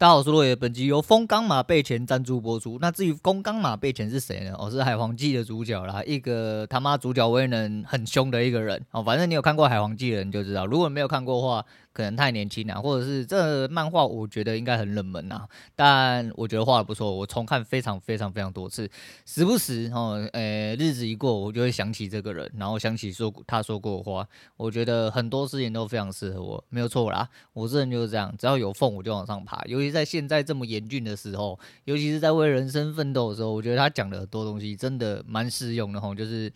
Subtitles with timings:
[0.00, 2.78] 大家好，我是落叶，本集由风钢马背前赞助播出。
[2.80, 4.54] 那至于风钢马背前是谁呢？
[4.58, 8.82] 哦，是海皇记的主角啦，一个他妈主角威能很凶的一个人。
[8.92, 11.62] 哦，反正你有看过海皇记的人就知道，如果没有看过的话，
[12.00, 15.46] 可能太年轻了，或者是这漫画我觉得应该很冷门呐。
[15.76, 18.88] 但我觉得画的不错，我重看非常非常非常多次，
[19.26, 24.26] 时不时哦，呃，日子一过，我就会想起这个人，然后想起说他说过的话。
[24.56, 27.28] 我觉得很多事情都非常适合我，没有错啦。
[27.52, 29.90] 我这人就是这样，只要有缝我就往上爬，尤其。
[29.90, 36.14] 在现在这么严峻的时候，尤其是在为人生奋斗的时候，我觉得他讲的很多东西真的蛮适用的吼。
[36.14, 36.48] 就是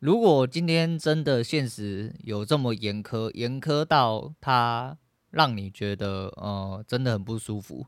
[0.00, 4.96] 如果今天真的现实有这么严苛，严苛到他
[5.30, 7.84] 让你觉得呃真的很不舒服，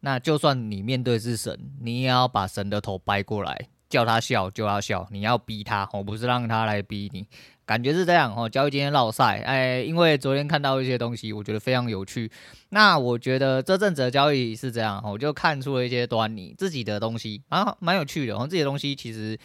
[0.00, 7.26] 那就算你面对是神，你也要把神的头掰过来，叫他笑就要笑，你要逼他我，不是让他来逼你。
[7.64, 12.30] 感觉是这样哦，交易今天落赛，哎，因为昨天看到一些东西，我觉得非常有趣。
[12.68, 18.34] 那我觉得这阵子的交易是这样，我就看出了一些端倪，自己的东西啊，蛮有趣的。
[18.34, 19.36] 然后自己的东西其实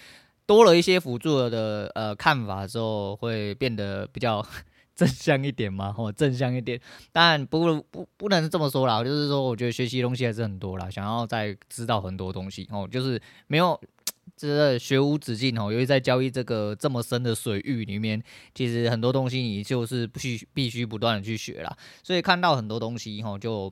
[0.45, 4.45] 多了一些辅助的呃看法之后，会变得比较
[4.95, 6.80] 正向一点嘛，哦，正向一点。
[7.11, 13.80] 但不不不能这么说啦，就是说我觉得学习东西还是很多啦，想要再知道很多东西哦，就是没有。
[14.38, 18.22] 真的学无止境哦，尤其在交易这个这么深的水域里面，
[18.56, 23.72] 其实很多东西你就是必须必须不断的去学啦，所以看到很多东西哈就。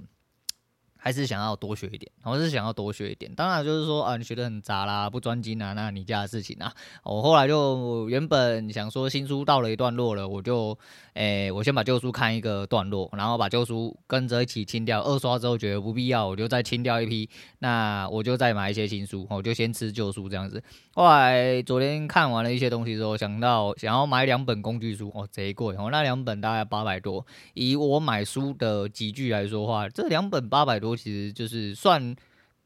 [1.01, 3.33] 还是想要多学一点，我是想要多学一点。
[3.33, 6.69] 当然就是说啊，你学得很杂啦，不专精啊，那你家的事情啊。
[7.03, 10.77] 我后来就原本想说新书到了一段落了，我就
[11.13, 15.01] 诶、我先把旧书看一个段落，然后把旧书跟着一起清掉。
[15.01, 17.29] 二刷之后觉得不必要，我就再清掉一批。
[17.59, 20.61] 那我就再买一些新书，我就先吃旧书这样子。
[20.93, 27.25] 后来昨天看完了一些东西之后，想到想要买两本工具书哦，贼贵哦，那两本大概八百多。
[27.53, 30.88] 以我买书的级距来说话，这两本八百多。
[30.95, 32.15] 其实就是算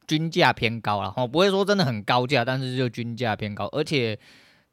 [0.08, 4.20] 均价偏高了，哦，不会说真的很高价，但是就均价偏高，而且，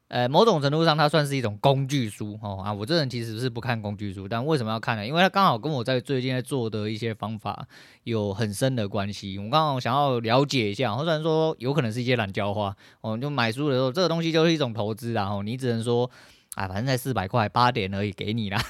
[0.09, 5.07] 呃，某种程度上它算是一种工具书，哦啊，我这人其实是不看工具书，但为什么要看呢？
[5.07, 7.65] 因为它刚好跟我在最近在做的一些方法
[8.03, 16.11] 有很深的关系，我刚好想要了解一下，虽然说有可能是一些懒教花，哦，就买书的时候，这个东西就是一种投资，然后你只能说。
[16.55, 18.61] 啊，反正才四百块，八点而已，给你啦。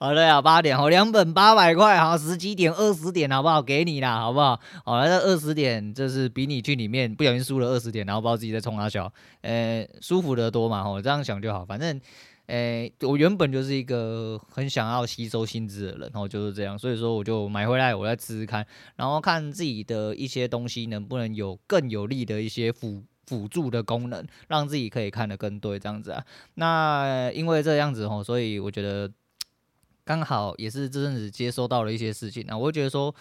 [0.00, 3.60] 好的呀，八点哦，两本八百块，好，十几点、二十点，好不好？
[3.60, 4.58] 给你啦，好不好？
[4.86, 11.62] 好了，那二十点就是比你去里面不小心输了二十点，然后不知道自己在冲哪小，呃，舒服得多嘛，吼，这样想就好。
[11.62, 12.00] 反正，
[12.46, 18.66] 呃，我原本就是一个很想要吸收薪资的人，然后就是这样，所以说我就买回来，我再试试看，
[18.96, 23.04] 然后看自己的一些东西能不能有更有利的一些辅。
[23.26, 26.24] 辅助的功能，让自己可以看得更对，这样子啊。
[26.54, 29.10] 那因为这样子吼，所以我觉得
[30.04, 32.56] 刚好也是这阵子接收到了一些事情啊。
[32.56, 33.14] 我会觉得说，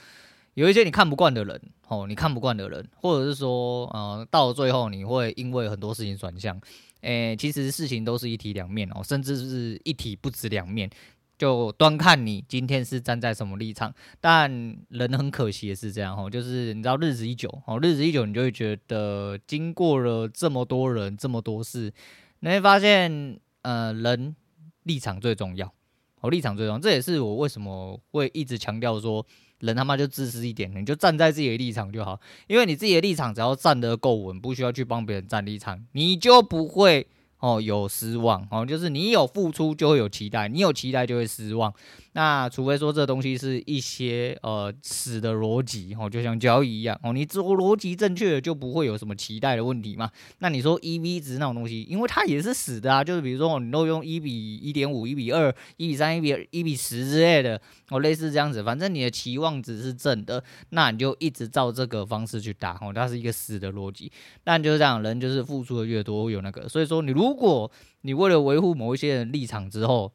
[0.54, 6.60] 有一些你看不惯的人，吼，你看不惯的人，或者是说，呃，到了最后你会因为很多事情转向，
[7.02, 10.90] 诶、其实事情都是一体两面哦，甚至是一体不止两面。
[11.38, 14.50] 就端看你今天是站在什么立场，但
[14.90, 21.92] 人很可惜的是这样吼，就是你知道日子一久哦，日子一久，你就会觉得经过了这么多人这么多事，
[22.40, 24.36] 你会发现呃人
[24.84, 25.74] 立场最重要
[26.22, 29.26] 哦，立场最重要，这也是我为什么会一直强调说
[29.60, 37.08] 人他妈就自私一点，你就站在自己的立场就好，因为你自己的立场只要站得够稳，不需要去帮别人站立场，你就不会。
[37.44, 41.74] 哦，有失望哦，就是你有付出就会有期待，你有期待就会失望。
[42.16, 50.12] 那除非说这东西是一些呃死的逻辑哦，就像交易一样哦，你做逻辑正确的就不会有什么期待的问题嘛。
[50.38, 57.60] 那你说 EV 值那种东西，因为它也是死的啊，就是比如说你都用一比一点五、一比二、一比三、一比一比十之类的
[57.90, 64.12] 哦，类似这样子，反正你的期望值是正的，那你就一直照这个方式去打哦，它是一个死的逻辑。
[64.44, 67.72] 但就是这样，人就是付出的越多，有那个，所以说你如果
[68.02, 70.14] 你为了维护某一些人立场之后，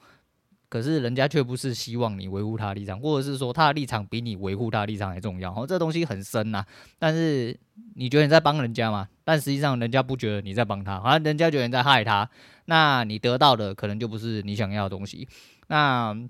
[0.69, 6.65] 可是人家却不是希望你维护他的立场，或者是说他的立场比你维护他的立场还重要，哦，这东西很深呐。
[6.99, 7.59] 但是
[7.94, 9.09] 你觉得你在帮人家吗？
[9.25, 12.29] 但实际上人家不觉得你在帮他，好像人家觉得你在害他。
[12.67, 15.29] 那你得到的可能就不是你想要的东西。
[15.69, 16.29] 那。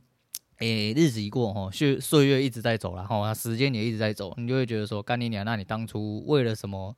[0.58, 6.92] 诶、日子一过，吼，岁岁月一直在走了，吼，那时间也一直在走，你就会觉得说，干你娘，那你当初为了什么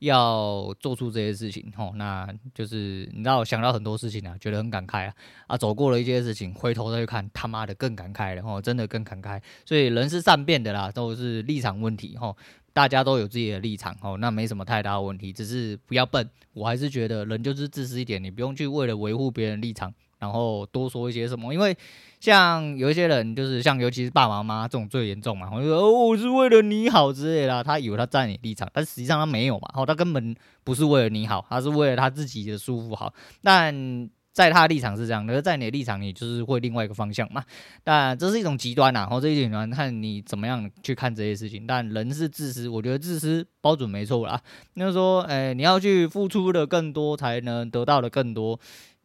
[0.00, 1.72] 要做出这些事情？
[1.76, 5.14] 吼，那就是你知道，想到很多事情啊，觉得很感慨啊，
[5.46, 9.40] 啊，走过了一些事情，回头再去看，他妈的更感慨了，吼，真的更感慨。
[9.64, 12.36] 所以人是善变的啦，都是立场问题，吼，
[12.72, 16.28] 大家都有自己的立场，吼，那没什么太大的问题，只是不要笨。
[16.52, 19.94] 我还是觉得人就是自私一点，你不用去为了维护别人立场。
[20.24, 21.76] 然后多说一些什么，因为
[22.18, 30.34] 像有一些人就是像尤其是爸爸妈妈这种最严重嘛，我就说哦，我是为了你好之类的，他以为他站你立场，但实际上他没有嘛，哦，他根本
[30.64, 33.12] 不是为了你好，他是为了他自己的舒服好，
[33.42, 34.08] 但。
[34.34, 37.40] 在他的立场是这样，而在你的立场，你就是会另外一个方向嘛。
[37.84, 41.64] 但这是一种极端呐，然后这一点端看你怎么样去看这些事情。
[41.68, 44.40] 但人是自私，我觉得自私包准没错啦。
[44.74, 48.58] 就是说，哎、你要去付出的更多，才能得到的更多。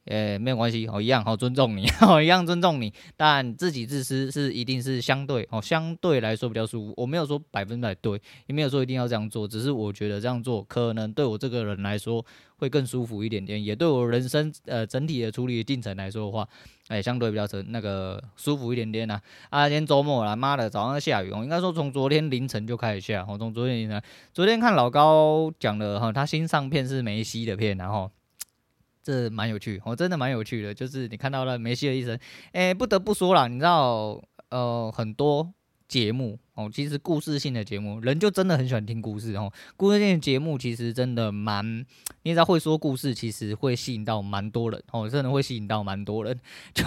[0.10, 6.94] 呃、欸，没有关系，哦，一样，好尊重你， 哦，一样尊重你，但自己自私是一定是相对，哦，相对来说比较舒服。
[6.98, 12.26] 我没有说百分百对，也没有说一定要这样做，只是我觉得这样做可能对我这个人来说
[12.58, 16.48] 会更舒服一点点，也对我人生呃整体的处理进程来说的话，
[16.88, 19.14] 哎、相对比较成那个舒服一点点呐、
[19.52, 19.62] 啊。
[19.62, 24.02] 啊，今天周末了，妈的，早上下雨，哦，应该说从昨天凌晨就开始下，哦，从昨天凌晨，
[24.34, 28.10] 昨天看老高讲的哈，他新上片是梅西的片，然后。
[29.10, 32.16] 这蛮有趣，我、哦、真的蛮有趣的，就是你看到了梅西的一生，
[32.52, 35.52] 诶，不得不说啦，你知道，呃，很多
[35.88, 39.52] 节目哦，其实故事性的节目，人就真的很喜欢听故事哦。
[39.76, 41.84] 故事性的节目其实真的蛮，
[42.22, 46.40] 你知道会说故事，其实会吸引到蛮多人哦，真的会吸引到蛮多人。
[46.76, 46.84] 就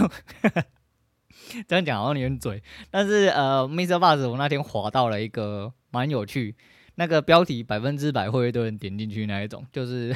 [1.67, 6.55] 这样讲好像有点嘴，但是呃，MixerBox 我那天滑到了一个蛮有趣，
[6.95, 10.15] 那个标题百分之百会有人点进去那一种，就是。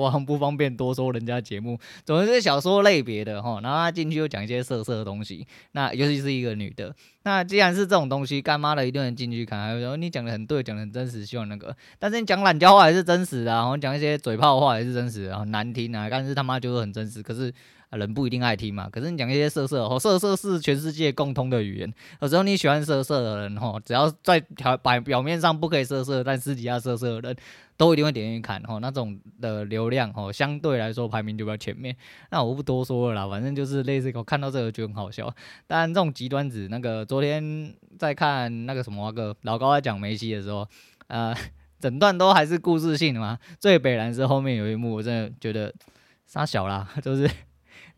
[0.00, 6.94] 我很不方便多说人家节目， 总之是小说类别的哈，然后他进去又讲一些色色的东西，那尤其是一个女的，
[7.24, 17.52] 那既然是这种东西，干妈的一定能进去看，然后你讲的很对，讲的很真实，希望那个，但是你讲懒叫话也是真实的，然后讲一些嘴炮话也是真实的，很难听啊，但是他妈就是很真实，可是。
[17.98, 21.92] 人不一定爱听嘛，可是你讲一些色色，哦，色色是全世界共通的语言。
[22.20, 27.36] 有时候你喜欢色色的人，吼，只要在表表表面上不可以色色，但私底下色色的人，
[27.76, 31.96] 都一定会点进去看，吼，那种的流量，吼，相对来说排名就比较前面。
[32.30, 35.32] 那我不多说了啦，反正就是类似，我看到这个就很好笑。
[35.66, 40.64] 当然，这种极端子，那个昨天在看那个什么那个老高在讲梅西的时候，
[41.08, 41.34] 呃，
[41.80, 43.36] 整段都还是故事性的嘛。
[43.58, 45.74] 最北蓝是后面有一幕，我真的觉得
[46.24, 47.28] 杀小啦， 就是。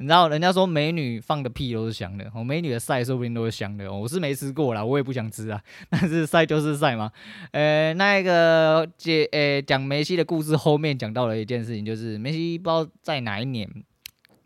[0.02, 5.62] 你知道人家说美女放的屁都是香的，哦，美女的赛说不定都是香的，哦我是没吃过啦，我也不想吃啊。
[5.88, 7.12] 但是赛就是赛嘛。
[7.52, 13.70] 呃，那个姐，呃，讲梅西的故事后面讲到了一件事情，就是梅西不知道在哪一年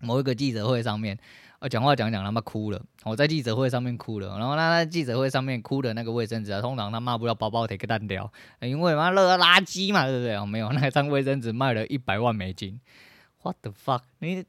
[0.01, 1.19] 某一个记者会上面，
[1.61, 8.31] 呃，讲话讲讲他妈哭了，我在记者会上面哭了，然后他在记者会上面哭的那个卫生纸啊，通常他骂不了包包铁个蛋掉，
[8.61, 10.35] 因为妈垃垃圾嘛，对不对？
[10.37, 12.79] 哦，没有，那一张卫生纸卖了一百万美金
[13.41, 14.03] ，What the fuck？
[14.19, 14.45] 你？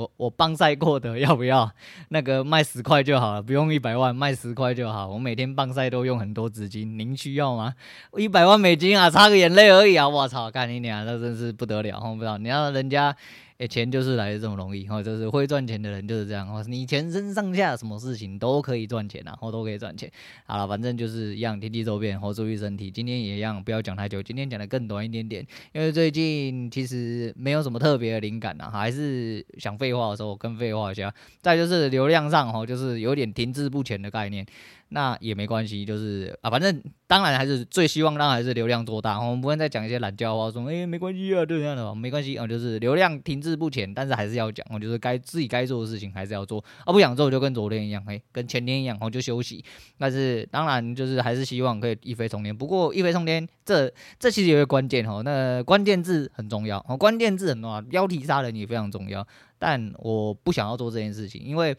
[0.00, 1.70] 我我棒赛过的要不要？
[2.08, 5.06] 那个卖十块就好了，不用一百万，卖十块就好。
[5.06, 7.74] 我每天棒赛都用很多纸巾，您需要吗？
[8.16, 10.08] 一百万美金啊，擦个眼泪而已啊！
[10.08, 13.14] 我操，干你娘，那真是不得了，我不知道你要人家。
[13.60, 20.10] 诶，钱就是来的这么容易，或者是会赚钱的人就是这样，哦，你全身上下什么事情都可以赚钱，然后都可以赚钱。
[20.46, 22.90] 好了，反正就是一样，天气周变，好注意身体。
[22.90, 31.12] 今天也一样，不要讲太久，今天讲的更短一点点，因为最近其实没有什么特别的灵感呐，还是想废话的时候跟废话一下。
[31.42, 34.46] 再就是流量上，哈，就是有点停滞不前的概念。
[34.92, 49.64] 那也没关系，就是啊，反正当然还是最希望当然还是流量做大，我们不会再讲一些懒叫话，说哎、没关系啊，就这样的，没关系啊，就是流量停滞不前，但是还是要讲，我就是该自己该做的事情还是要做，啊不想做就跟昨天一样，哎，跟前天一样，我就休息。
[49.98, 59.26] 但是当然就是还是希望可以一飞冲天，不过一飞冲天这这其实有一个关键哦，那关键字很重要，哦，关键字很重要，标题杀人也非常重要，
[59.58, 61.76] 但我不想要做这件事情，因为。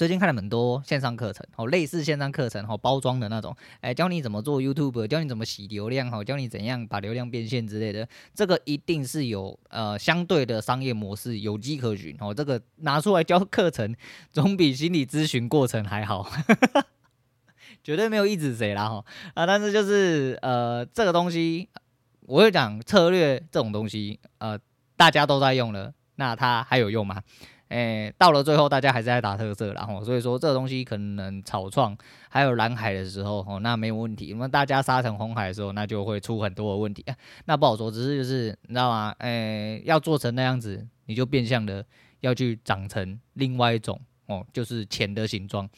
[0.00, 13.94] 最近看了很多线上课程，哦，类似线上课程，哦，包装的那种，哎，教你怎么做 YouTube，教你怎么洗流量，哦，教你怎样把流量变现之类的，这个一定是有呃相对的商业模式，有迹可循，哦，这个拿出来教课程，
[14.32, 16.26] 总比心理咨询过程还好，
[17.84, 19.04] 绝对没有一指谁啦，哈
[19.34, 21.68] 啊，但是就是呃这个东西，
[22.22, 24.58] 我会讲策略这种东西，呃，
[24.96, 27.22] 大家都在用了，那它还有用吗？
[27.70, 31.96] 诶、到了最后，大家还是在打特色，然后所以说这个东西可能草创
[32.28, 34.28] 还有蓝海的时候，哦，那没有问题。
[34.32, 37.04] 那么大家杀成红海的时候，那就会出很多的问题，
[37.46, 37.90] 那不好说。
[37.90, 39.14] 只是就是你知道吗？
[39.18, 41.84] 诶、要做成那样子，你就变相的
[42.20, 45.68] 要去长成另外一种哦，就是钱的形状。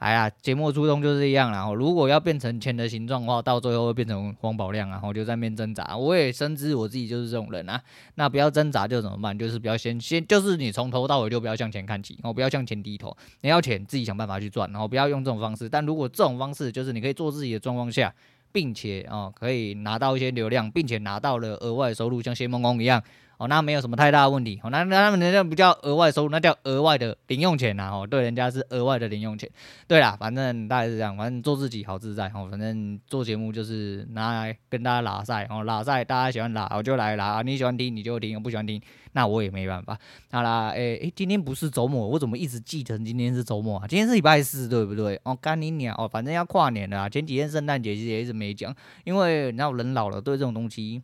[0.00, 5.94] 哎呀，节目初衷就是一样，然后如果要变成钱的形状的话，到最后会变成王宝亮，然后就在那边挣扎。
[5.94, 7.78] 我也深知我自己就是这种人啊，
[8.14, 9.38] 那不要挣扎就怎么办？
[9.38, 13.14] 就是不要先先，就是你从头到尾就不要向钱看齐，然后不要向钱低头。
[13.42, 15.68] 你要钱自己想办法去赚，然后不要用这种方式。
[15.68, 18.10] 但如果这种方式就是你可以做自己的状况下，
[18.52, 23.02] 并且啊、哦、可以拿到一些流量，并且拿到了额外收入，像谢梦工一样。
[23.40, 29.50] 哦，那没有什么太大的问题，哦，那那他们那不叫额外收入，那叫额外的零用钱呐，哦，对，人家是额外的零用钱，
[29.88, 38.78] 对啦，反正大概是这样，反正做自己好自在，哦，反正做节目就是拿来跟大家拉赛，哦，拉赛大家喜欢拉，我就来拉，你喜欢听你就听，不喜欢听，
[39.12, 39.98] 那我也没办法，
[40.30, 43.86] 好啦，诶、诶、今天不是周末，我怎么一直记成今天是周末啊？
[43.88, 45.18] 今天是礼拜四，对不对？
[45.24, 51.00] 哦，干你娘，哦，反正要跨年了，前几天圣诞节其实也一直没讲，因为你知道人老了，对这种东西。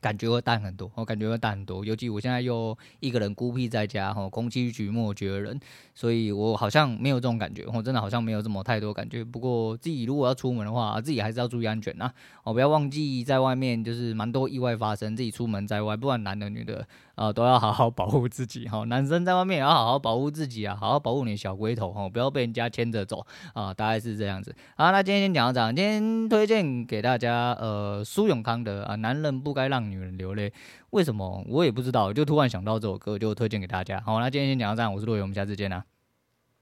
[0.00, 1.84] 感觉会淡很多，我感觉会淡很多。
[1.84, 5.58] 尤其我现在又一个人孤僻在家，吼，空虚寂寞绝人，
[5.94, 9.22] 所以我好像没有这种感觉，我真的好像没有这么太多感觉。
[9.22, 12.10] 不过自己如果要出门的话，自己还是要注意安全呐，
[12.42, 16.86] 哦，不要忘记在外面就是蛮多意外发生，自己出门在外，不管男的女的。
[17.16, 18.82] 啊、都要好好保护自己哈。
[18.84, 24.56] 男生在外面也要好好保护自己啊，好好保护你的小龟头哈，不要被人家牵着走啊、大概是这样子。
[24.74, 30.52] 好，那今天先讲到这，今天推荐给大家，呃，苏永康的啊，男人不该让女人流泪。
[30.90, 31.44] 为什么？
[31.48, 34.00] 我也不知道，就突然想到这首歌，就推荐给大家。
[34.00, 35.84] 好，那今天先讲到这，我是陆伟，我们下次见啦。